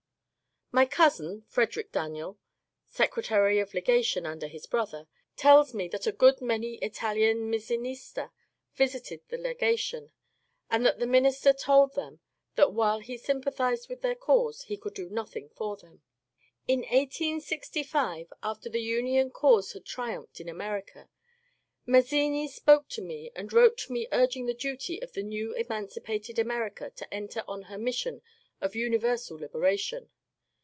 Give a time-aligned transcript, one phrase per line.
[0.73, 2.39] My cousin, Frederick Daniel,
[2.85, 8.29] Secretary of Legation under his brother, tells me that a good many Italian Mazzinists
[8.73, 10.13] visited the legation,
[10.69, 12.21] and that the minister told them
[12.55, 16.03] that while he sympathized with their cause he could do nothing for them.
[16.69, 21.09] In 1866, after the Union cause had triumphed in America,
[21.85, 26.39] Mazzini spoke to me and wrote to me urging the duty of the new emancipated
[26.39, 28.21] America to enter on her mission
[28.61, 30.09] of univer sal liberation.